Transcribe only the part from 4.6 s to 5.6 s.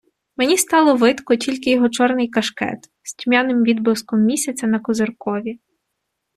на козиркові.